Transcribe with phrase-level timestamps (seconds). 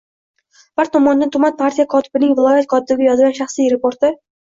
[0.81, 4.17] bir tomondan, tuman partiya kotibining viloyat kotibiga yozgan shaxsiy raporti